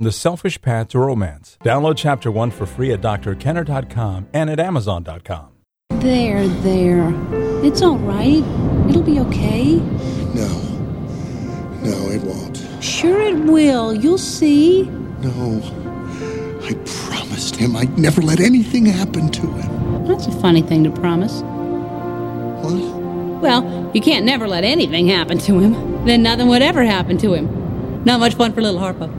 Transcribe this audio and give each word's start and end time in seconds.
The 0.00 0.12
Selfish 0.12 0.62
Path 0.62 0.90
to 0.90 1.00
Romance. 1.00 1.58
Download 1.64 1.96
Chapter 1.96 2.30
1 2.30 2.52
for 2.52 2.66
free 2.66 2.92
at 2.92 3.00
drkenner.com 3.00 4.28
and 4.32 4.48
at 4.48 4.60
amazon.com. 4.60 5.48
There, 5.90 6.46
there. 6.46 7.12
It's 7.64 7.82
all 7.82 7.98
right. 7.98 8.44
It'll 8.88 9.02
be 9.02 9.18
okay. 9.18 9.74
No. 10.36 10.46
No, 11.82 12.10
it 12.10 12.22
won't. 12.22 12.64
Sure, 12.80 13.20
it 13.20 13.34
will. 13.38 13.92
You'll 13.92 14.18
see. 14.18 14.84
No. 14.84 15.60
I 16.62 16.74
promised 17.08 17.56
him 17.56 17.74
I'd 17.74 17.98
never 17.98 18.22
let 18.22 18.38
anything 18.38 18.86
happen 18.86 19.28
to 19.32 19.48
him. 19.48 20.06
That's 20.06 20.28
a 20.28 20.32
funny 20.40 20.62
thing 20.62 20.84
to 20.84 20.92
promise. 20.92 21.42
What? 22.62 23.42
Well, 23.42 23.90
you 23.92 24.00
can't 24.00 24.24
never 24.24 24.46
let 24.46 24.62
anything 24.62 25.08
happen 25.08 25.38
to 25.38 25.58
him. 25.58 26.04
Then 26.04 26.22
nothing 26.22 26.46
would 26.46 26.62
ever 26.62 26.84
happen 26.84 27.18
to 27.18 27.34
him. 27.34 28.04
Not 28.04 28.20
much 28.20 28.34
fun 28.34 28.52
for 28.52 28.62
little 28.62 28.80
Harpo. 28.80 29.12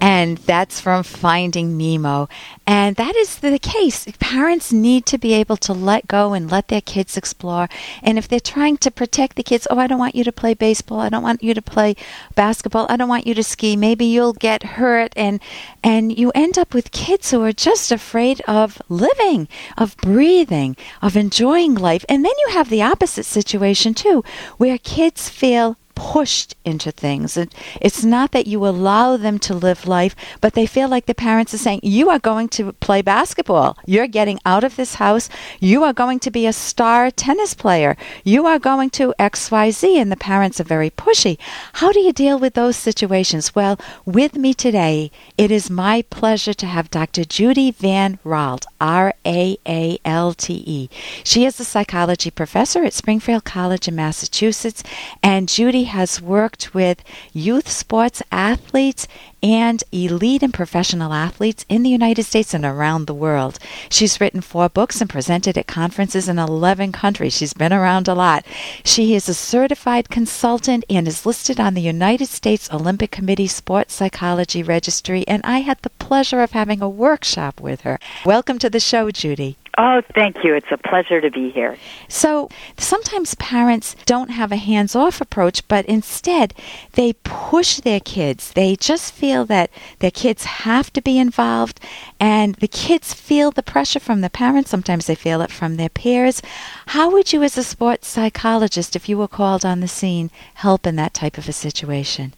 And 0.00 0.38
that's 0.38 0.80
from 0.80 1.02
Finding 1.02 1.76
Nemo. 1.76 2.28
And 2.66 2.96
that 2.96 3.16
is 3.16 3.38
the 3.38 3.58
case. 3.58 4.06
Parents 4.18 4.72
need 4.72 5.06
to 5.06 5.18
be 5.18 5.32
able 5.32 5.56
to 5.58 5.72
let 5.72 6.06
go 6.06 6.32
and 6.32 6.50
let 6.50 6.68
their 6.68 6.80
kids 6.80 7.16
explore. 7.16 7.68
And 8.02 8.18
if 8.18 8.28
they're 8.28 8.40
trying 8.40 8.76
to 8.78 8.90
protect 8.90 9.36
the 9.36 9.42
kids, 9.42 9.66
oh, 9.70 9.78
I 9.78 9.86
don't 9.86 9.98
want 9.98 10.14
you 10.14 10.24
to 10.24 10.32
play 10.32 10.54
baseball. 10.54 11.00
I 11.00 11.08
don't 11.08 11.22
want 11.22 11.42
you 11.42 11.54
to 11.54 11.62
play 11.62 11.96
basketball. 12.34 12.86
I 12.90 12.96
don't 12.96 13.08
want 13.08 13.26
you 13.26 13.34
to 13.34 13.42
ski. 13.42 13.76
Maybe 13.76 14.04
you'll 14.04 14.34
get 14.34 14.62
hurt. 14.62 15.12
And, 15.16 15.40
and 15.82 16.16
you 16.16 16.30
end 16.34 16.58
up 16.58 16.74
with 16.74 16.92
kids 16.92 17.30
who 17.30 17.42
are 17.42 17.52
just 17.52 17.90
afraid 17.90 18.42
of 18.42 18.80
living, 18.88 19.48
of 19.78 19.96
breathing, 19.98 20.76
of 21.00 21.16
enjoying 21.16 21.74
life. 21.74 22.04
And 22.08 22.24
then 22.24 22.34
you 22.46 22.52
have 22.52 22.68
the 22.68 22.82
opposite 22.82 23.24
situation 23.24 23.94
too, 23.94 24.22
where 24.58 24.78
kids 24.78 25.28
feel 25.28 25.76
pushed 25.96 26.54
into 26.64 26.92
things. 26.92 27.36
It, 27.36 27.52
it's 27.80 28.04
not 28.04 28.30
that 28.30 28.46
you 28.46 28.64
allow 28.64 29.16
them 29.16 29.40
to 29.40 29.54
live 29.54 29.88
life, 29.88 30.14
but 30.40 30.54
they 30.54 30.66
feel 30.66 30.88
like 30.88 31.06
the 31.06 31.14
parents 31.14 31.52
are 31.52 31.58
saying, 31.58 31.80
You 31.82 32.10
are 32.10 32.20
going 32.20 32.48
to 32.50 32.72
play 32.74 33.02
basketball. 33.02 33.76
You're 33.86 34.06
getting 34.06 34.38
out 34.46 34.62
of 34.62 34.76
this 34.76 34.94
house. 34.96 35.28
You 35.58 35.82
are 35.82 35.92
going 35.92 36.20
to 36.20 36.30
be 36.30 36.46
a 36.46 36.52
star 36.52 37.10
tennis 37.10 37.54
player. 37.54 37.96
You 38.22 38.46
are 38.46 38.60
going 38.60 38.90
to 38.90 39.14
XYZ. 39.18 39.96
And 39.96 40.12
the 40.12 40.16
parents 40.16 40.60
are 40.60 40.64
very 40.64 40.90
pushy. 40.90 41.38
How 41.74 41.90
do 41.90 42.00
you 42.00 42.12
deal 42.12 42.38
with 42.38 42.54
those 42.54 42.76
situations? 42.76 43.54
Well, 43.54 43.80
with 44.04 44.36
me 44.36 44.54
today, 44.54 45.10
it 45.38 45.50
is 45.50 45.70
my 45.70 46.02
pleasure 46.10 46.54
to 46.54 46.66
have 46.66 46.90
Dr. 46.90 47.24
Judy 47.24 47.70
Van 47.70 48.18
Raalte, 48.24 48.66
R 48.80 49.14
A 49.24 49.56
A 49.66 49.98
L 50.04 50.34
T 50.34 50.62
E. 50.66 50.90
She 51.24 51.46
is 51.46 51.58
a 51.58 51.64
psychology 51.64 52.30
professor 52.30 52.84
at 52.84 52.92
Springfield 52.92 53.44
College 53.44 53.88
in 53.88 53.96
Massachusetts. 53.96 54.82
And 55.22 55.48
Judy 55.48 55.85
has 55.86 56.22
worked 56.22 56.74
with 56.74 57.02
youth 57.32 57.68
sports 57.68 58.22
athletes 58.30 59.08
and 59.42 59.82
elite 59.92 60.42
and 60.42 60.52
professional 60.52 61.12
athletes 61.12 61.64
in 61.68 61.82
the 61.82 61.90
United 61.90 62.24
States 62.24 62.54
and 62.54 62.64
around 62.64 63.06
the 63.06 63.14
world. 63.14 63.58
She's 63.88 64.20
written 64.20 64.40
four 64.40 64.68
books 64.68 65.00
and 65.00 65.08
presented 65.08 65.56
at 65.58 65.66
conferences 65.66 66.28
in 66.28 66.38
11 66.38 66.92
countries. 66.92 67.36
She's 67.36 67.52
been 67.52 67.72
around 67.72 68.08
a 68.08 68.14
lot. 68.14 68.44
She 68.84 69.14
is 69.14 69.28
a 69.28 69.34
certified 69.34 70.08
consultant 70.08 70.84
and 70.90 71.06
is 71.06 71.26
listed 71.26 71.60
on 71.60 71.74
the 71.74 71.82
United 71.82 72.26
States 72.26 72.68
Olympic 72.72 73.10
Committee 73.10 73.46
Sports 73.46 73.94
Psychology 73.94 74.62
Registry, 74.62 75.26
and 75.28 75.42
I 75.44 75.60
had 75.60 75.78
the 75.82 75.90
pleasure 75.90 76.40
of 76.40 76.52
having 76.52 76.82
a 76.82 76.88
workshop 76.88 77.60
with 77.60 77.82
her. 77.82 77.98
Welcome 78.24 78.58
to 78.60 78.70
the 78.70 78.80
show, 78.80 79.10
Judy. 79.10 79.56
Oh, 79.78 80.00
thank 80.14 80.42
you. 80.42 80.54
It's 80.54 80.70
a 80.70 80.78
pleasure 80.78 81.20
to 81.20 81.30
be 81.30 81.50
here. 81.50 81.76
So 82.08 82.48
sometimes 82.78 83.34
parents 83.34 83.94
don't 84.06 84.30
have 84.30 84.50
a 84.50 84.56
hands 84.56 84.96
off 84.96 85.20
approach, 85.20 85.68
but 85.68 85.84
instead 85.84 86.54
they 86.92 87.12
push 87.24 87.80
their 87.80 88.00
kids. 88.00 88.52
They 88.52 88.76
just 88.76 89.12
feel 89.12 89.44
that 89.46 89.70
their 89.98 90.10
kids 90.10 90.44
have 90.44 90.90
to 90.94 91.02
be 91.02 91.18
involved, 91.18 91.78
and 92.18 92.54
the 92.54 92.68
kids 92.68 93.12
feel 93.12 93.50
the 93.50 93.62
pressure 93.62 94.00
from 94.00 94.22
the 94.22 94.30
parents. 94.30 94.70
Sometimes 94.70 95.06
they 95.06 95.14
feel 95.14 95.42
it 95.42 95.50
from 95.50 95.76
their 95.76 95.90
peers. 95.90 96.40
How 96.86 97.10
would 97.10 97.34
you, 97.34 97.42
as 97.42 97.58
a 97.58 97.64
sports 97.64 98.08
psychologist, 98.08 98.96
if 98.96 99.10
you 99.10 99.18
were 99.18 99.28
called 99.28 99.66
on 99.66 99.80
the 99.80 99.88
scene, 99.88 100.30
help 100.54 100.86
in 100.86 100.96
that 100.96 101.12
type 101.12 101.36
of 101.36 101.50
a 101.50 101.52
situation? 101.52 102.32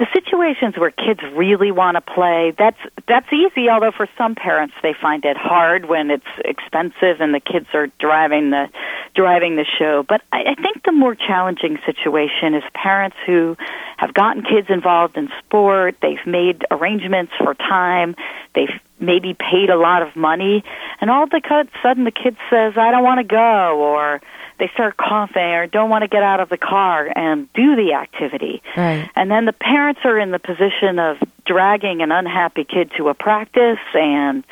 The 0.00 0.06
situations 0.14 0.78
where 0.78 0.90
kids 0.90 1.20
really 1.36 1.70
want 1.70 1.94
to 1.94 2.00
play 2.00 2.54
that's 2.56 2.80
that's 3.06 3.30
easy 3.30 3.68
although 3.68 3.92
for 3.94 4.08
some 4.16 4.34
parents 4.34 4.72
they 4.82 4.94
find 4.94 5.26
it 5.26 5.36
hard 5.36 5.84
when 5.84 6.10
it's 6.10 6.24
expensive 6.42 7.20
and 7.20 7.34
the 7.34 7.40
kids 7.40 7.66
are 7.74 7.88
driving 8.00 8.48
the 8.48 8.66
driving 9.14 9.56
the 9.56 9.66
show. 9.78 10.02
But 10.08 10.22
I, 10.32 10.52
I 10.52 10.54
think 10.54 10.84
the 10.84 10.92
more 10.92 11.14
challenging 11.14 11.78
situation 11.84 12.54
is 12.54 12.62
parents 12.72 13.16
who 13.26 13.58
have 13.98 14.14
gotten 14.14 14.42
kids 14.42 14.68
involved 14.70 15.18
in 15.18 15.28
sport 15.44 15.96
they've 16.00 16.26
made 16.26 16.64
arrangements 16.70 17.32
for 17.36 17.52
time 17.54 18.16
they've 18.54 18.80
maybe 19.00 19.34
paid 19.34 19.70
a 19.70 19.76
lot 19.76 20.02
of 20.02 20.14
money 20.14 20.62
and 21.00 21.10
all 21.10 21.24
of 21.24 21.30
a 21.32 21.64
sudden 21.82 22.04
the 22.04 22.10
kid 22.10 22.36
says 22.48 22.74
i 22.76 22.90
don't 22.90 23.04
want 23.04 23.18
to 23.18 23.24
go 23.24 23.80
or 23.80 24.20
they 24.60 24.70
start 24.74 24.96
coughing 24.96 25.42
or 25.42 25.66
don't 25.66 25.90
want 25.90 26.02
to 26.02 26.08
get 26.08 26.22
out 26.22 26.38
of 26.38 26.48
the 26.50 26.58
car 26.58 27.10
and 27.16 27.52
do 27.54 27.74
the 27.74 27.94
activity. 27.94 28.62
Right. 28.76 29.10
And 29.16 29.30
then 29.30 29.46
the 29.46 29.52
parents 29.52 30.00
are 30.04 30.18
in 30.18 30.30
the 30.30 30.38
position 30.38 30.98
of 30.98 31.16
dragging 31.46 32.02
an 32.02 32.12
unhappy 32.12 32.64
kid 32.64 32.92
to 32.98 33.08
a 33.08 33.14
practice 33.14 33.78
and 33.94 34.44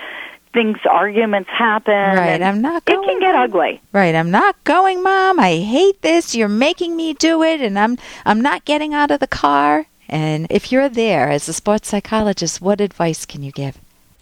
things 0.52 0.78
arguments 0.90 1.50
happen. 1.50 1.94
Right. 1.94 2.42
I'm 2.42 2.60
not 2.60 2.84
going. 2.86 3.04
It 3.04 3.06
can 3.06 3.20
get 3.20 3.34
ugly. 3.34 3.80
Right. 3.92 4.14
I'm 4.14 4.30
not 4.30 4.62
going, 4.64 5.02
mom. 5.02 5.38
I 5.38 5.58
hate 5.58 6.02
this. 6.02 6.34
You're 6.34 6.48
making 6.48 6.96
me 6.96 7.12
do 7.14 7.42
it 7.42 7.60
and 7.60 7.78
I'm 7.78 7.98
I'm 8.24 8.40
not 8.40 8.64
getting 8.64 8.94
out 8.94 9.10
of 9.10 9.20
the 9.20 9.26
car. 9.26 9.86
And 10.08 10.46
if 10.48 10.72
you're 10.72 10.88
there 10.88 11.28
as 11.28 11.48
a 11.48 11.52
sports 11.52 11.88
psychologist, 11.88 12.62
what 12.62 12.80
advice 12.80 13.26
can 13.26 13.42
you 13.42 13.52
give? 13.52 13.78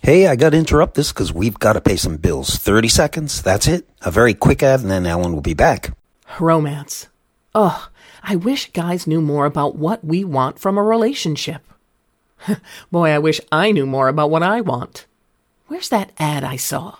Hey, 0.06 0.28
I 0.28 0.36
got 0.36 0.50
to 0.50 0.56
interrupt 0.56 0.94
this 0.94 1.10
because 1.10 1.32
we've 1.32 1.58
got 1.58 1.72
to 1.72 1.80
pay 1.80 1.96
some 1.96 2.16
bills. 2.16 2.58
30 2.58 2.86
seconds, 2.86 3.42
that's 3.42 3.66
it. 3.66 3.88
A 4.02 4.10
very 4.12 4.34
quick 4.34 4.62
ad, 4.62 4.78
and 4.78 4.88
then 4.88 5.04
Ellen 5.04 5.32
will 5.32 5.40
be 5.40 5.52
back. 5.52 5.96
Romance. 6.38 7.08
Ugh, 7.56 7.88
I 8.22 8.36
wish 8.36 8.70
guys 8.70 9.08
knew 9.08 9.20
more 9.20 9.46
about 9.46 9.74
what 9.74 10.04
we 10.04 10.22
want 10.22 10.60
from 10.60 10.78
a 10.78 10.82
relationship. 10.84 11.60
Boy, 12.92 13.10
I 13.10 13.18
wish 13.18 13.40
I 13.50 13.72
knew 13.72 13.84
more 13.84 14.06
about 14.06 14.30
what 14.30 14.44
I 14.44 14.60
want. 14.60 15.06
Where's 15.66 15.88
that 15.88 16.12
ad 16.20 16.44
I 16.44 16.54
saw? 16.54 16.98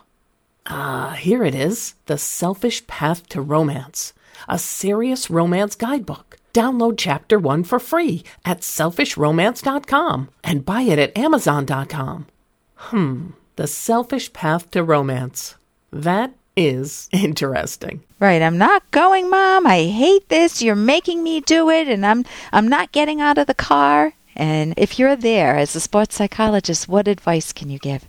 Ah, 0.67 1.15
here 1.17 1.45
it 1.45 1.55
is 1.55 1.95
The 2.07 2.19
Selfish 2.19 2.89
Path 2.89 3.29
to 3.29 3.41
Romance, 3.41 4.15
a 4.49 4.59
serious 4.59 5.31
romance 5.31 5.77
guidebook. 5.77 6.39
Download 6.53 6.97
chapter 6.99 7.39
one 7.39 7.63
for 7.63 7.79
free 7.79 8.25
at 8.45 8.63
selfishromance.com 8.63 10.29
and 10.43 10.67
buy 10.67 10.83
it 10.83 10.99
at 10.99 11.17
amazon.com. 11.17 12.27
Hmm, 12.77 13.31
the 13.57 13.67
selfish 13.67 14.33
path 14.33 14.71
to 14.73 14.83
romance. 14.83 15.57
That 15.93 16.33
is 16.57 17.09
interesting. 17.13 18.03
Right, 18.19 18.43
I'm 18.43 18.59
not 18.59 18.91
going, 18.91 19.29
mom. 19.29 19.67
I 19.67 19.85
hate 19.85 20.29
this. 20.29 20.63
You're 20.63 20.75
making 20.75 21.23
me 21.23 21.41
do 21.41 21.69
it 21.71 21.89
and 21.89 22.05
I'm 22.05 22.25
I'm 22.53 22.69
not 22.69 22.93
getting 22.93 23.21
out 23.21 23.39
of 23.39 23.47
the 23.47 23.55
car. 23.55 24.13
And 24.35 24.75
if 24.77 24.99
you're 24.99 25.17
there 25.17 25.57
as 25.57 25.75
a 25.75 25.81
sports 25.81 26.15
psychologist, 26.15 26.89
what 26.89 27.09
advice 27.09 27.53
can 27.53 27.71
you 27.71 27.79
give? 27.79 28.07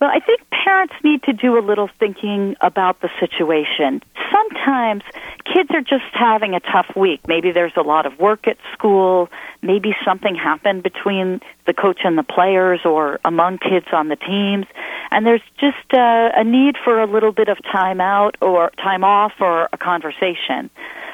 Well, 0.00 0.10
I 0.10 0.20
think 0.20 0.40
parents 0.62 0.94
need 1.02 1.22
to 1.24 1.32
do 1.32 1.58
a 1.58 1.62
little 1.64 1.88
thinking 1.98 2.56
about 2.60 3.00
the 3.00 3.08
situation. 3.18 4.02
Sometimes 4.30 5.02
kids 5.44 5.70
are 5.72 5.80
just 5.80 6.12
having 6.12 6.54
a 6.54 6.60
tough 6.60 6.94
week. 6.96 7.20
Maybe 7.26 7.52
there's 7.52 7.76
a 7.76 7.82
lot 7.82 8.06
of 8.06 8.18
work 8.18 8.46
at 8.46 8.56
school. 8.72 9.28
Maybe 9.62 9.94
something 10.04 10.34
happened 10.34 10.82
between 10.82 11.40
the 11.66 11.72
coach 11.72 12.00
and 12.04 12.18
the 12.18 12.22
players 12.22 12.80
or 12.84 13.20
among 13.24 13.58
kids 13.58 13.86
on 13.92 14.08
the 14.08 14.16
teams. 14.16 14.66
And 15.10 15.26
there's 15.26 15.42
just 15.58 15.92
uh, 15.92 16.30
a 16.34 16.44
need 16.44 16.76
for 16.84 17.00
a 17.00 17.06
little 17.06 17.32
bit 17.32 17.48
of 17.48 17.58
time 17.62 18.00
out 18.00 18.36
or 18.40 18.70
time 18.76 19.04
off 19.04 19.32
or 19.40 19.68
a 19.72 19.78
conversation. 19.78 20.70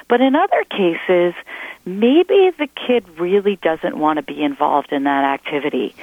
But 0.08 0.20
in 0.20 0.36
other 0.36 0.64
cases, 0.70 1.34
maybe 1.84 2.50
the 2.58 2.68
kid 2.86 3.04
really 3.18 3.56
doesn't 3.56 3.96
want 3.96 4.18
to 4.18 4.22
be 4.22 4.42
involved 4.42 4.92
in 4.92 5.04
that 5.04 5.24
activity. 5.24 5.94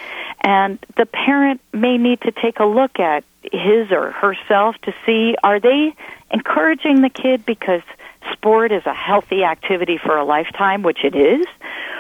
And 0.44 0.78
the 0.98 1.06
parent 1.06 1.62
may 1.72 1.98
need 1.98 2.22
to 2.22 2.32
take 2.32 2.60
a 2.60 2.66
look 2.66 3.00
at 3.00 3.24
his 3.52 3.92
or 3.92 4.12
herself 4.12 4.76
to 4.84 4.94
see 5.06 5.36
are 5.44 5.60
they 5.60 5.94
encouraging 6.32 7.02
the 7.02 7.10
kid 7.10 7.46
because 7.46 7.82
sport 8.32 8.72
is 8.72 8.86
a 8.86 8.94
healthy 8.94 9.44
activity 9.44 9.98
for 9.98 10.18
a 10.18 10.26
lifetime, 10.26 10.82
which 10.84 11.04
it 11.04 11.16
is, 11.16 11.46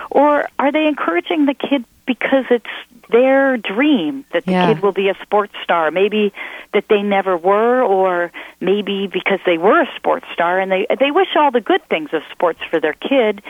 or 0.10 0.48
are 0.60 0.72
they 0.72 0.88
encouraging 0.88 1.45
the 1.45 1.54
kid 1.54 1.86
because 2.06 2.45
it's 2.50 2.66
their 3.10 3.57
dream 3.57 4.25
that 4.31 4.45
the 4.45 4.51
Yeah. 4.51 4.68
kid 4.68 4.81
will 4.81 4.92
be 4.92 5.10
a 5.10 5.16
sports 5.22 5.54
star? 5.63 5.92
Maybe 5.92 6.34
that 6.74 6.88
they 6.88 7.01
never 7.01 7.38
were, 7.38 7.81
or 7.81 8.31
maybe 8.60 9.07
because 9.07 9.40
they 9.45 9.57
were 9.57 9.81
a 9.81 9.90
sports 9.95 10.25
star 10.34 10.60
and 10.60 10.72
they 10.72 10.86
they 11.00 11.12
wish 11.12 11.36
all 11.36 11.51
the 11.51 11.62
good 11.62 11.84
things 11.90 12.13
of 12.13 12.24
sports 12.31 12.60
for 12.69 12.80
their 12.80 12.94
kid, 12.94 13.42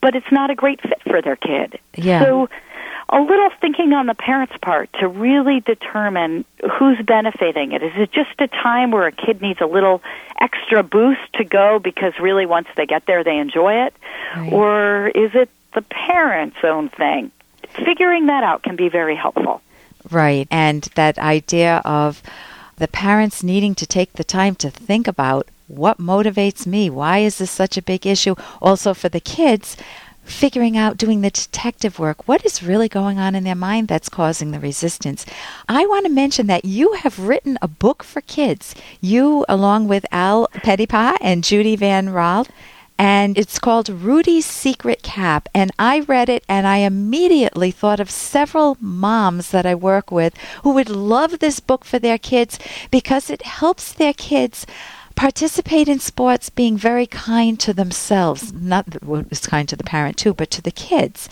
but 0.00 0.14
it's 0.14 0.30
not 0.30 0.50
a 0.50 0.54
great 0.54 0.80
fit 0.80 1.00
for 1.06 1.20
their 1.20 1.36
kid. 1.36 1.78
Yeah. 1.96 2.22
So 2.24 2.48
a 3.12 3.20
little 3.20 3.50
thinking 3.60 3.92
on 3.92 4.06
the 4.06 4.14
parents' 4.14 4.54
part 4.62 4.90
to 4.94 5.06
really 5.06 5.60
determine 5.60 6.44
who's 6.78 6.98
benefiting 7.04 7.72
it. 7.72 7.82
Is 7.82 7.92
it 7.96 8.10
just 8.10 8.40
a 8.40 8.48
time 8.48 8.90
where 8.90 9.06
a 9.06 9.12
kid 9.12 9.40
needs 9.40 9.60
a 9.60 9.66
little 9.66 10.02
extra 10.40 10.82
boost 10.82 11.20
to 11.34 11.44
go 11.44 11.78
because 11.78 12.14
really 12.18 12.46
once 12.46 12.66
they 12.76 12.86
get 12.86 13.06
there 13.06 13.22
they 13.22 13.38
enjoy 13.38 13.86
it? 13.86 13.94
Right. 14.34 14.52
Or 14.52 15.08
is 15.08 15.30
it 15.34 15.50
the 15.74 15.82
parents' 15.82 16.56
own 16.64 16.88
thing? 16.88 17.30
figuring 17.72 18.26
that 18.26 18.44
out 18.44 18.62
can 18.62 18.76
be 18.76 18.88
very 18.88 19.16
helpful. 19.16 19.60
Right. 20.10 20.46
And 20.50 20.82
that 20.94 21.18
idea 21.18 21.80
of 21.84 22.22
the 22.76 22.88
parents 22.88 23.42
needing 23.42 23.74
to 23.76 23.86
take 23.86 24.14
the 24.14 24.24
time 24.24 24.54
to 24.56 24.70
think 24.70 25.06
about 25.06 25.48
what 25.68 25.98
motivates 25.98 26.66
me? 26.66 26.90
Why 26.90 27.18
is 27.18 27.38
this 27.38 27.50
such 27.50 27.76
a 27.76 27.82
big 27.82 28.06
issue? 28.06 28.34
Also, 28.60 28.92
for 28.92 29.08
the 29.08 29.20
kids, 29.20 29.76
figuring 30.22 30.76
out, 30.76 30.96
doing 30.96 31.20
the 31.20 31.30
detective 31.30 31.98
work, 31.98 32.26
what 32.26 32.44
is 32.44 32.62
really 32.62 32.88
going 32.88 33.18
on 33.18 33.34
in 33.34 33.44
their 33.44 33.54
mind 33.54 33.88
that's 33.88 34.08
causing 34.08 34.50
the 34.50 34.60
resistance. 34.60 35.26
I 35.68 35.86
want 35.86 36.06
to 36.06 36.12
mention 36.12 36.46
that 36.46 36.64
you 36.64 36.94
have 36.94 37.18
written 37.18 37.58
a 37.60 37.68
book 37.68 38.02
for 38.02 38.20
kids. 38.20 38.74
You, 39.00 39.44
along 39.48 39.88
with 39.88 40.06
Al 40.12 40.48
Petitpas 40.54 41.18
and 41.20 41.44
Judy 41.44 41.76
Van 41.76 42.08
Raalte, 42.08 42.50
and 42.98 43.36
it's 43.36 43.58
called 43.58 43.88
Rudy's 43.88 44.46
Secret 44.46 45.02
Cap. 45.02 45.48
And 45.54 45.72
I 45.76 46.00
read 46.00 46.28
it 46.28 46.44
and 46.48 46.66
I 46.68 46.78
immediately 46.78 47.72
thought 47.72 47.98
of 47.98 48.10
several 48.10 48.76
moms 48.80 49.50
that 49.50 49.66
I 49.66 49.74
work 49.74 50.12
with 50.12 50.36
who 50.62 50.72
would 50.74 50.88
love 50.88 51.38
this 51.38 51.58
book 51.58 51.84
for 51.84 51.98
their 51.98 52.18
kids 52.18 52.60
because 52.90 53.28
it 53.28 53.42
helps 53.42 53.92
their 53.92 54.12
kids 54.12 54.66
participate 55.12 55.88
in 55.88 55.98
sports 55.98 56.50
being 56.50 56.76
very 56.76 57.06
kind 57.06 57.58
to 57.60 57.72
themselves. 57.72 58.52
Not 58.52 58.86
that 58.86 59.04
well, 59.04 59.24
kind 59.42 59.68
to 59.68 59.76
the 59.76 59.84
parent 59.84 60.16
too, 60.16 60.34
but 60.34 60.50
to 60.52 60.62
the 60.62 60.70
kids. 60.70 61.28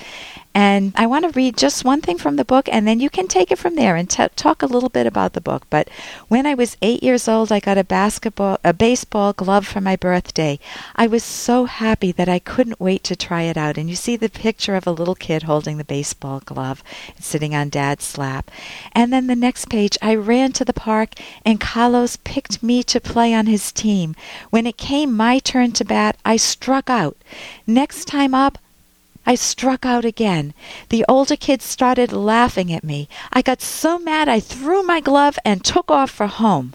And 0.53 0.93
I 0.97 1.07
want 1.07 1.25
to 1.25 1.39
read 1.39 1.57
just 1.57 1.85
one 1.85 2.01
thing 2.01 2.19
from 2.19 2.35
the 2.35 2.45
book, 2.45 2.69
and 2.73 2.87
then 2.87 2.99
you 2.99 3.09
can 3.09 3.29
take 3.29 3.53
it 3.53 3.59
from 3.59 3.77
there 3.77 3.95
and 3.95 4.11
t- 4.11 4.27
talk 4.35 4.63
a 4.63 4.67
little 4.67 4.89
bit 4.89 5.07
about 5.07 5.33
the 5.33 5.41
book. 5.41 5.65
But 5.71 5.89
when 6.27 6.45
I 6.45 6.55
was 6.55 6.77
eight 6.83 7.05
years 7.05 7.29
old, 7.29 7.53
I 7.53 7.61
got 7.61 7.79
a 7.79 7.85
basketball, 7.85 8.59
a 8.65 8.73
baseball 8.73 9.33
glove 9.33 9.65
for 9.65 9.81
my 9.81 9.95
birthday. 9.95 10.59
I 10.97 11.07
was 11.07 11.23
so 11.23 11.67
happy 11.67 12.11
that 12.13 12.29
I 12.29 12.41
couldn't 12.41 12.81
wait 12.81 13.05
to 13.05 13.15
try 13.15 13.43
it 13.43 13.57
out. 13.57 13.79
And 13.79 13.89
you 13.89 13.95
see 13.95 14.17
the 14.17 14.29
picture 14.29 14.75
of 14.75 14.89
a 14.89 14.93
little 14.93 15.15
kid 15.15 15.45
holding 15.45 15.77
the 15.77 15.85
baseball 15.85 16.43
glove, 16.45 16.83
sitting 17.21 17.55
on 17.55 17.69
Dad's 17.69 18.19
lap. 18.19 18.51
And 18.91 19.13
then 19.13 19.29
the 19.29 19.37
next 19.37 19.69
page, 19.69 19.97
I 20.03 20.17
ran 20.17 20.51
to 20.53 20.65
the 20.65 20.73
park, 20.73 21.15
and 21.45 21.61
Carlos 21.61 22.17
picked 22.17 22.61
me 22.61 22.83
to 22.85 23.01
play 23.01 23.33
on 23.33 23.47
his 23.47 23.70
team. 23.73 24.15
When 24.51 24.67
it 24.67 24.77
came 24.77 25.17
my 25.17 25.39
turn 25.39 25.73
to 25.73 25.85
bat, 25.85 26.17
I 26.25 26.37
struck 26.37 26.91
out. 26.91 27.17
Next 27.67 28.07
time 28.07 28.35
up, 28.35 28.59
I 29.27 29.35
struck 29.35 29.85
out 29.85 30.05
again. 30.05 30.55
The 30.89 31.05
older 31.09 31.37
kids 31.37 31.65
started 31.65 32.13
laughing 32.13 32.73
at 32.73 32.85
me. 32.85 33.09
I 33.33 33.43
got 33.43 33.61
so 33.61 33.99
mad 33.99 34.29
I 34.29 34.41
threw 34.41 34.83
my 34.83 35.01
glove 35.01 35.39
and 35.45 35.65
took 35.65 35.91
off 35.91 36.11
for 36.11 36.27
home. 36.27 36.75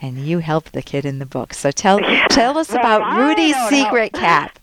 And 0.00 0.18
you 0.18 0.40
helped 0.40 0.72
the 0.72 0.82
kid 0.82 1.04
in 1.06 1.18
the 1.18 1.26
book. 1.26 1.54
So 1.54 1.70
tell 1.70 1.98
tell 2.28 2.58
us 2.58 2.70
Well, 2.70 2.78
about 2.78 3.18
Rudy's 3.18 3.56
secret 3.68 4.12
cap. 4.12 4.58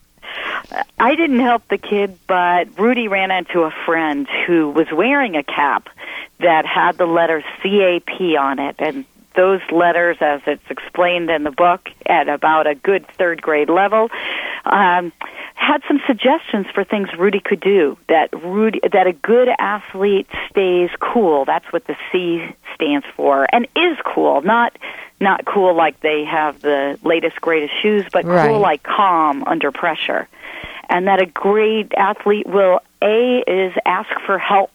I 0.99 1.15
didn't 1.15 1.39
help 1.39 1.67
the 1.67 1.77
kid, 1.77 2.17
but 2.27 2.67
Rudy 2.79 3.07
ran 3.07 3.31
into 3.31 3.61
a 3.63 3.71
friend 3.85 4.27
who 4.45 4.69
was 4.69 4.88
wearing 4.91 5.35
a 5.35 5.44
cap 5.44 5.89
that 6.39 6.65
had 6.65 6.97
the 6.97 7.06
letter 7.06 7.44
CAP 7.61 8.19
on 8.39 8.59
it. 8.59 8.75
And 8.79 9.06
those 9.35 9.62
letters, 9.71 10.18
as 10.21 10.41
it's 10.45 10.63
explained 10.69 11.30
in 11.30 11.44
the 11.44 11.51
book 11.51 11.89
at 12.06 12.27
about 12.30 12.68
a 12.68 12.75
good 12.75 13.07
third 13.18 13.41
grade 13.41 13.69
level, 13.69 14.09
um, 14.65 15.12
had 15.56 15.81
some 15.88 16.01
suggestions 16.07 16.68
for 16.74 16.83
things 16.83 17.09
Rudy 17.18 17.39
could 17.39 17.62
do. 17.62 17.97
That 18.09 18.30
Rudy, 18.44 18.80
that 18.91 19.07
a 19.07 19.13
good 19.13 19.50
athlete 19.59 20.27
stays 20.50 20.89
cool. 21.00 21.45
That's 21.45 21.71
what 21.71 21.85
the 21.85 21.95
C 22.12 22.53
stands 22.75 23.06
for, 23.15 23.47
and 23.51 23.68
is 23.75 23.97
cool. 24.06 24.41
Not 24.41 24.77
not 25.19 25.45
cool 25.45 25.74
like 25.74 26.00
they 26.01 26.25
have 26.25 26.62
the 26.62 27.00
latest 27.03 27.39
greatest 27.39 27.74
shoes, 27.81 28.06
but 28.12 28.25
Right. 28.25 28.50
cool 28.50 28.59
like 28.59 28.83
calm 28.83 29.44
under 29.45 29.71
pressure. 29.71 30.27
And 30.89 31.07
that 31.07 31.21
a 31.21 31.25
great 31.25 31.94
athlete 31.95 32.45
will 32.45 32.81
a 33.01 33.44
is 33.47 33.74
ask 33.85 34.09
for 34.25 34.38
help. 34.38 34.72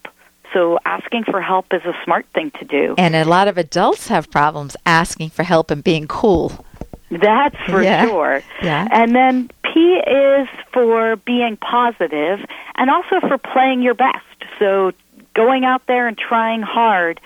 So 0.53 0.79
asking 0.85 1.25
for 1.25 1.41
help 1.41 1.67
is 1.73 1.81
a 1.85 1.93
smart 2.03 2.25
thing 2.33 2.51
to 2.59 2.65
do. 2.65 2.95
And 2.97 3.15
a 3.15 3.25
lot 3.25 3.47
of 3.47 3.57
adults 3.57 4.07
have 4.07 4.29
problems 4.31 4.75
asking 4.85 5.29
for 5.29 5.43
help 5.43 5.69
and 5.71 5.83
being 5.83 6.07
cool. 6.07 6.65
That's 7.11 7.55
for 7.67 7.81
Yeah. 7.83 8.05
sure. 8.05 8.41
Yeah. 8.61 8.87
And 8.91 9.15
then 9.15 9.49
P 9.63 10.01
is 10.07 10.47
for 10.71 11.15
being 11.17 11.57
positive 11.57 12.39
and 12.75 12.89
also 12.89 13.19
for 13.27 13.37
playing 13.37 13.81
your 13.81 13.93
best. 13.95 14.25
So 14.59 14.91
going 15.35 15.65
out 15.65 15.83
there 15.87 16.07
and 16.07 16.17
trying 16.17 16.61
hard 16.61 17.19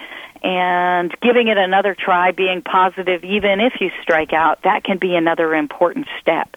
and 0.43 1.15
giving 1.21 1.47
it 1.47 1.57
another 1.57 1.95
try, 1.97 2.31
being 2.31 2.61
positive 2.61 3.23
even 3.23 3.61
if 3.61 3.79
you 3.79 3.89
strike 4.01 4.33
out, 4.33 4.61
that 4.63 4.83
can 4.83 4.97
be 4.97 5.15
another 5.15 5.55
important 5.55 6.07
step. 6.21 6.55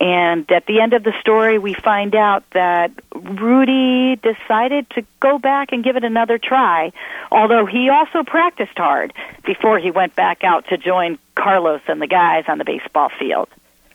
And 0.00 0.50
at 0.50 0.64
the 0.64 0.80
end 0.80 0.94
of 0.94 1.04
the 1.04 1.12
story, 1.20 1.58
we 1.58 1.74
find 1.74 2.14
out 2.14 2.42
that 2.52 2.90
Rudy 3.14 4.16
decided 4.16 4.88
to 4.90 5.04
go 5.20 5.38
back 5.38 5.72
and 5.72 5.84
give 5.84 5.96
it 5.96 6.04
another 6.04 6.38
try, 6.38 6.92
although 7.30 7.66
he 7.66 7.90
also 7.90 8.22
practiced 8.22 8.78
hard 8.78 9.12
before 9.44 9.78
he 9.78 9.90
went 9.90 10.16
back 10.16 10.42
out 10.42 10.66
to 10.68 10.78
join 10.78 11.18
Carlos 11.34 11.82
and 11.86 12.00
the 12.00 12.06
guys 12.06 12.44
on 12.48 12.56
the 12.56 12.64
baseball 12.64 13.10
field. 13.18 13.48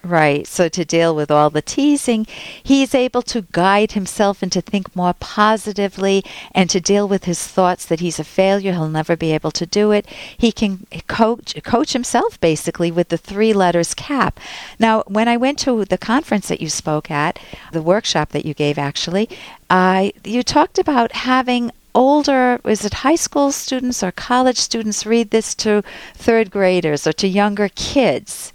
Right. 0.05 0.45
So 0.45 0.69
to 0.69 0.85
deal 0.85 1.15
with 1.15 1.31
all 1.31 1.49
the 1.49 1.63
teasing, 1.63 2.27
he's 2.61 2.93
able 2.93 3.23
to 3.23 3.41
guide 3.51 3.93
himself 3.93 4.43
and 4.43 4.51
to 4.51 4.61
think 4.61 4.95
more 4.95 5.13
positively 5.13 6.23
and 6.53 6.69
to 6.69 6.79
deal 6.79 7.07
with 7.07 7.23
his 7.23 7.47
thoughts 7.47 7.87
that 7.87 8.01
he's 8.01 8.19
a 8.19 8.23
failure, 8.23 8.73
he'll 8.73 8.87
never 8.87 9.15
be 9.15 9.31
able 9.31 9.49
to 9.49 9.65
do 9.65 9.91
it. 9.91 10.05
He 10.37 10.51
can 10.51 10.85
coach 11.07 11.55
coach 11.63 11.93
himself 11.93 12.39
basically 12.39 12.91
with 12.91 13.09
the 13.09 13.17
three 13.17 13.51
letters 13.51 13.95
CAP. 13.95 14.39
Now, 14.77 15.01
when 15.07 15.27
I 15.27 15.37
went 15.37 15.57
to 15.59 15.83
the 15.85 15.97
conference 15.97 16.49
that 16.49 16.61
you 16.61 16.69
spoke 16.69 17.09
at, 17.09 17.39
the 17.71 17.81
workshop 17.81 18.29
that 18.29 18.45
you 18.45 18.53
gave 18.53 18.77
actually, 18.77 19.27
uh, 19.71 20.11
you 20.23 20.43
talked 20.43 20.77
about 20.77 21.13
having 21.13 21.71
older 21.95 22.59
is 22.63 22.85
it 22.85 22.93
high 22.93 23.15
school 23.15 23.51
students 23.51 24.03
or 24.03 24.11
college 24.11 24.57
students 24.57 25.03
read 25.03 25.31
this 25.31 25.55
to 25.55 25.81
third 26.13 26.51
graders 26.51 27.07
or 27.07 27.13
to 27.13 27.27
younger 27.27 27.69
kids 27.69 28.53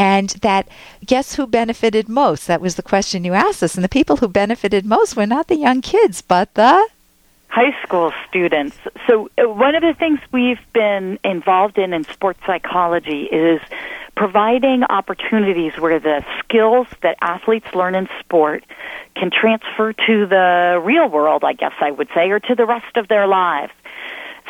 and 0.00 0.30
that 0.40 0.66
guess 1.04 1.34
who 1.34 1.46
benefited 1.46 2.08
most? 2.08 2.46
That 2.46 2.62
was 2.62 2.76
the 2.76 2.82
question 2.82 3.22
you 3.22 3.34
asked 3.34 3.62
us. 3.62 3.74
And 3.74 3.84
the 3.84 3.88
people 3.88 4.16
who 4.16 4.28
benefited 4.28 4.86
most 4.86 5.14
were 5.14 5.26
not 5.26 5.48
the 5.48 5.56
young 5.56 5.82
kids, 5.82 6.22
but 6.22 6.54
the 6.54 6.88
high 7.48 7.76
school 7.82 8.10
students. 8.26 8.78
So, 9.06 9.28
uh, 9.36 9.50
one 9.50 9.74
of 9.74 9.82
the 9.82 9.92
things 9.92 10.18
we've 10.32 10.64
been 10.72 11.18
involved 11.22 11.76
in 11.76 11.92
in 11.92 12.04
sports 12.04 12.40
psychology 12.46 13.24
is 13.24 13.60
providing 14.16 14.84
opportunities 14.84 15.76
where 15.78 16.00
the 16.00 16.24
skills 16.38 16.86
that 17.02 17.16
athletes 17.20 17.66
learn 17.74 17.94
in 17.94 18.08
sport 18.20 18.64
can 19.16 19.30
transfer 19.30 19.92
to 19.92 20.26
the 20.26 20.80
real 20.82 21.08
world, 21.10 21.44
I 21.44 21.52
guess 21.52 21.74
I 21.78 21.90
would 21.90 22.08
say, 22.14 22.30
or 22.30 22.40
to 22.40 22.54
the 22.54 22.64
rest 22.64 22.96
of 22.96 23.08
their 23.08 23.26
lives. 23.26 23.72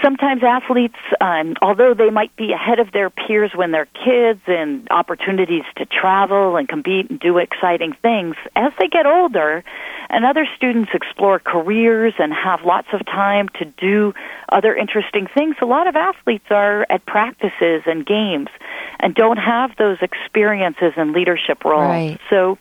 Sometimes 0.02 0.42
athletes, 0.42 0.96
um, 1.20 1.54
although 1.60 1.92
they 1.92 2.08
might 2.10 2.34
be 2.36 2.52
ahead 2.52 2.78
of 2.78 2.90
their 2.92 3.10
peers 3.10 3.50
when 3.54 3.70
they're 3.70 3.88
kids 4.04 4.40
and 4.46 4.88
opportunities 4.90 5.64
to 5.76 5.84
travel 5.84 6.56
and 6.56 6.68
compete 6.68 7.10
and 7.10 7.20
do 7.20 7.36
exciting 7.36 7.92
things, 8.00 8.34
as 8.56 8.72
they 8.78 8.88
get 8.88 9.04
older 9.04 9.62
and 10.08 10.24
other 10.24 10.46
students 10.56 10.90
explore 10.94 11.38
careers 11.38 12.14
and 12.18 12.32
have 12.32 12.64
lots 12.64 12.88
of 12.92 13.04
time 13.04 13.48
to 13.58 13.64
do 13.64 14.14
other 14.50 14.74
interesting 14.74 15.26
things, 15.26 15.56
a 15.60 15.66
lot 15.66 15.86
of 15.86 15.96
athletes 15.96 16.46
are 16.50 16.86
at 16.88 17.04
practices 17.04 17.82
and 17.86 18.06
games 18.06 18.48
and 19.00 19.14
don't 19.14 19.36
have 19.38 19.76
those 19.76 19.98
experiences 20.00 20.92
and 20.96 21.12
leadership 21.12 21.62
roles. 21.64 21.88
Right. 21.88 22.18
So 22.30 22.56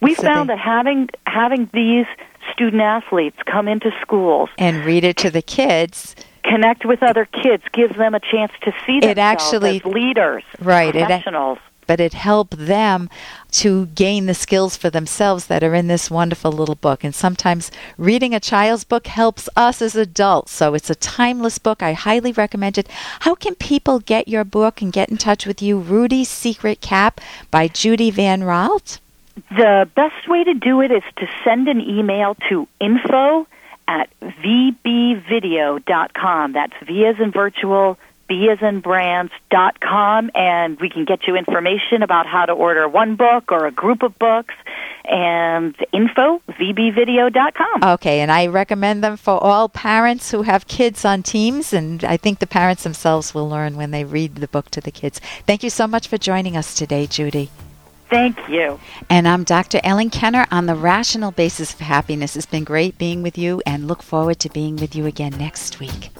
we 0.00 0.14
So 0.14 0.24
found 0.24 0.48
they- 0.48 0.54
that 0.54 0.58
having 0.60 1.08
having 1.26 1.70
these 1.72 2.06
student 2.52 2.82
athletes 2.82 3.36
come 3.46 3.68
into 3.68 3.92
schools 4.00 4.50
and 4.58 4.84
read 4.84 5.04
it 5.04 5.16
to 5.18 5.30
the 5.30 5.42
kids. 5.42 6.16
Connect 6.44 6.84
with 6.84 7.02
other 7.02 7.24
kids, 7.24 7.62
gives 7.72 7.96
them 7.96 8.14
a 8.14 8.20
chance 8.20 8.52
to 8.62 8.72
see 8.84 9.00
themselves 9.00 9.18
actually- 9.18 9.76
as 9.76 9.84
leaders, 9.84 10.42
Right, 10.60 10.94
it- 10.94 11.06
professionals. 11.06 11.58
But 11.84 11.98
it 11.98 12.14
helped 12.14 12.56
them 12.66 13.10
to 13.52 13.86
gain 13.86 14.26
the 14.26 14.34
skills 14.34 14.76
for 14.76 14.88
themselves 14.88 15.46
that 15.46 15.64
are 15.64 15.74
in 15.74 15.88
this 15.88 16.10
wonderful 16.10 16.52
little 16.52 16.76
book. 16.76 17.02
And 17.02 17.12
sometimes 17.12 17.72
reading 17.98 18.34
a 18.34 18.40
child's 18.40 18.84
book 18.84 19.08
helps 19.08 19.48
us 19.56 19.82
as 19.82 19.96
adults. 19.96 20.52
So 20.52 20.74
it's 20.74 20.90
a 20.90 20.94
timeless 20.94 21.58
book. 21.58 21.82
I 21.82 21.92
highly 21.92 22.30
recommend 22.32 22.78
it. 22.78 22.88
How 23.20 23.34
can 23.34 23.56
people 23.56 23.98
get 23.98 24.28
your 24.28 24.44
book 24.44 24.80
and 24.80 24.92
get 24.92 25.10
in 25.10 25.16
touch 25.16 25.44
with 25.44 25.60
you? 25.60 25.76
Rudy's 25.78 26.28
Secret 26.28 26.80
Cap 26.80 27.20
by 27.50 27.66
Judy 27.66 28.10
Van 28.12 28.42
Raalte. 28.42 29.00
The 29.50 29.88
best 29.96 30.28
way 30.28 30.44
to 30.44 30.54
do 30.54 30.80
it 30.80 30.92
is 30.92 31.02
to 31.16 31.26
send 31.44 31.66
an 31.66 31.80
email 31.80 32.36
to 32.48 32.68
info 32.80 33.46
at 33.88 34.08
vbvideo.com. 34.22 36.52
That's 36.52 36.74
V 36.86 37.06
as 37.06 37.16
in 37.20 37.32
virtual, 37.32 37.98
B 38.28 38.48
as 38.50 38.58
in 38.62 38.78
brands 38.80 39.32
dot 39.50 39.80
com, 39.80 40.30
and 40.34 40.80
we 40.80 40.88
can 40.88 41.04
get 41.04 41.26
you 41.26 41.34
information 41.36 42.02
about 42.02 42.26
how 42.26 42.46
to 42.46 42.52
order 42.52 42.88
one 42.88 43.16
book 43.16 43.50
or 43.50 43.66
a 43.66 43.72
group 43.72 44.02
of 44.02 44.18
books. 44.18 44.54
And 45.04 45.74
info 45.92 46.40
vbvideo.com. 46.48 47.82
Okay, 47.82 48.20
and 48.20 48.30
I 48.30 48.46
recommend 48.46 49.02
them 49.02 49.16
for 49.16 49.42
all 49.42 49.68
parents 49.68 50.30
who 50.30 50.42
have 50.42 50.68
kids 50.68 51.04
on 51.04 51.24
teams, 51.24 51.72
and 51.72 52.04
I 52.04 52.16
think 52.16 52.38
the 52.38 52.46
parents 52.46 52.84
themselves 52.84 53.34
will 53.34 53.48
learn 53.48 53.74
when 53.76 53.90
they 53.90 54.04
read 54.04 54.36
the 54.36 54.46
book 54.46 54.70
to 54.70 54.80
the 54.80 54.92
kids. 54.92 55.20
Thank 55.44 55.64
you 55.64 55.70
so 55.70 55.88
much 55.88 56.06
for 56.06 56.18
joining 56.18 56.56
us 56.56 56.74
today, 56.74 57.08
Judy. 57.08 57.50
Thank 58.12 58.46
you. 58.46 58.78
And 59.08 59.26
I'm 59.26 59.42
Dr. 59.42 59.80
Ellen 59.82 60.10
Kenner 60.10 60.46
on 60.50 60.66
the 60.66 60.74
rational 60.74 61.30
basis 61.30 61.72
of 61.72 61.80
happiness. 61.80 62.36
It's 62.36 62.44
been 62.44 62.62
great 62.62 62.98
being 62.98 63.22
with 63.22 63.38
you 63.38 63.62
and 63.64 63.88
look 63.88 64.02
forward 64.02 64.38
to 64.40 64.50
being 64.50 64.76
with 64.76 64.94
you 64.94 65.06
again 65.06 65.32
next 65.38 65.80
week. 65.80 66.10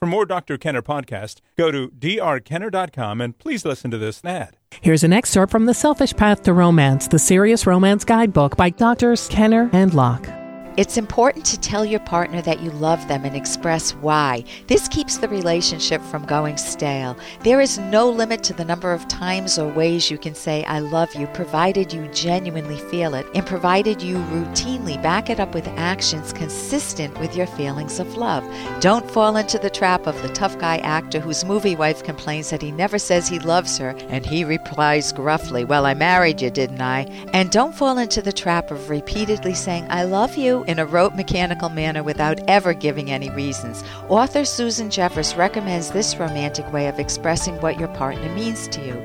For 0.00 0.06
more 0.06 0.26
Dr. 0.26 0.58
Kenner 0.58 0.82
podcast, 0.82 1.40
go 1.56 1.70
to 1.70 1.90
drkenner.com 1.90 3.20
and 3.20 3.38
please 3.38 3.64
listen 3.64 3.92
to 3.92 3.98
this 3.98 4.24
ad. 4.24 4.56
Here's 4.80 5.04
an 5.04 5.12
excerpt 5.12 5.52
from 5.52 5.66
The 5.66 5.74
Selfish 5.74 6.14
Path 6.16 6.42
to 6.42 6.52
Romance, 6.52 7.06
the 7.06 7.20
Serious 7.20 7.68
Romance 7.68 8.04
Guidebook 8.04 8.56
by 8.56 8.70
Drs. 8.70 9.28
Kenner 9.28 9.70
and 9.72 9.94
Locke. 9.94 10.28
It's 10.76 10.98
important 10.98 11.46
to 11.46 11.58
tell 11.58 11.86
your 11.86 12.00
partner 12.00 12.42
that 12.42 12.60
you 12.60 12.70
love 12.72 13.08
them 13.08 13.24
and 13.24 13.34
express 13.34 13.94
why. 13.94 14.44
This 14.66 14.88
keeps 14.88 15.16
the 15.16 15.26
relationship 15.26 16.02
from 16.02 16.26
going 16.26 16.58
stale. 16.58 17.16
There 17.44 17.62
is 17.62 17.78
no 17.78 18.10
limit 18.10 18.42
to 18.44 18.52
the 18.52 18.64
number 18.66 18.92
of 18.92 19.08
times 19.08 19.58
or 19.58 19.72
ways 19.72 20.10
you 20.10 20.18
can 20.18 20.34
say, 20.34 20.64
I 20.64 20.80
love 20.80 21.14
you, 21.14 21.28
provided 21.28 21.94
you 21.94 22.06
genuinely 22.08 22.78
feel 22.90 23.14
it, 23.14 23.26
and 23.34 23.46
provided 23.46 24.02
you 24.02 24.16
routinely 24.16 25.02
back 25.02 25.30
it 25.30 25.40
up 25.40 25.54
with 25.54 25.66
actions 25.78 26.34
consistent 26.34 27.18
with 27.20 27.34
your 27.34 27.46
feelings 27.46 27.98
of 27.98 28.18
love. 28.18 28.44
Don't 28.80 29.10
fall 29.10 29.36
into 29.36 29.58
the 29.58 29.70
trap 29.70 30.06
of 30.06 30.20
the 30.20 30.28
tough 30.34 30.58
guy 30.58 30.76
actor 30.78 31.20
whose 31.20 31.42
movie 31.42 31.74
wife 31.74 32.02
complains 32.02 32.50
that 32.50 32.60
he 32.60 32.70
never 32.70 32.98
says 32.98 33.26
he 33.26 33.38
loves 33.38 33.78
her, 33.78 33.96
and 34.10 34.26
he 34.26 34.44
replies 34.44 35.10
gruffly, 35.14 35.64
Well, 35.64 35.86
I 35.86 35.94
married 35.94 36.42
you, 36.42 36.50
didn't 36.50 36.82
I? 36.82 37.04
And 37.32 37.50
don't 37.50 37.74
fall 37.74 37.96
into 37.96 38.20
the 38.20 38.30
trap 38.30 38.70
of 38.70 38.90
repeatedly 38.90 39.54
saying, 39.54 39.86
I 39.88 40.04
love 40.04 40.36
you 40.36 40.65
in 40.66 40.78
a 40.78 40.86
rote 40.86 41.14
mechanical 41.14 41.68
manner 41.68 42.02
without 42.02 42.38
ever 42.48 42.74
giving 42.74 43.10
any 43.10 43.30
reasons. 43.30 43.82
Author 44.08 44.44
Susan 44.44 44.90
Jeffers 44.90 45.34
recommends 45.34 45.90
this 45.90 46.16
romantic 46.16 46.70
way 46.72 46.88
of 46.88 46.98
expressing 46.98 47.60
what 47.60 47.78
your 47.78 47.88
partner 47.88 48.28
means 48.34 48.68
to 48.68 48.84
you. 48.84 49.02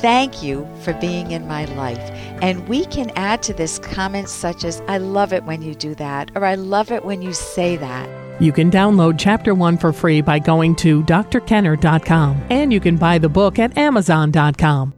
Thank 0.00 0.42
you 0.42 0.68
for 0.82 0.92
being 0.94 1.30
in 1.30 1.46
my 1.46 1.64
life. 1.66 2.10
And 2.42 2.68
we 2.68 2.84
can 2.86 3.10
add 3.16 3.42
to 3.44 3.54
this 3.54 3.78
comments 3.78 4.32
such 4.32 4.64
as, 4.64 4.82
I 4.88 4.98
love 4.98 5.32
it 5.32 5.44
when 5.44 5.62
you 5.62 5.74
do 5.74 5.94
that, 5.96 6.30
or 6.34 6.44
I 6.44 6.54
love 6.54 6.90
it 6.90 7.04
when 7.04 7.22
you 7.22 7.32
say 7.32 7.76
that. 7.76 8.08
You 8.40 8.52
can 8.52 8.70
download 8.70 9.14
Chapter 9.16 9.54
1 9.54 9.78
for 9.78 9.92
free 9.92 10.20
by 10.20 10.40
going 10.40 10.74
to 10.76 11.02
drkenner.com, 11.04 12.46
and 12.50 12.72
you 12.72 12.80
can 12.80 12.96
buy 12.96 13.18
the 13.18 13.28
book 13.28 13.58
at 13.58 13.78
amazon.com. 13.78 14.94